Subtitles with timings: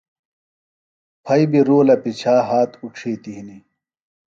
[1.23, 3.63] پھئیۡ بیۡ رُولہ پِچھا ہات اُڇِھیتیۡ ہنیۡ